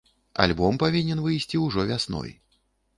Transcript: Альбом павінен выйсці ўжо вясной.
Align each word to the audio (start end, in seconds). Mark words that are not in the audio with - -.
Альбом 0.45 0.79
павінен 0.85 1.23
выйсці 1.27 1.63
ўжо 1.67 1.89
вясной. 1.95 2.39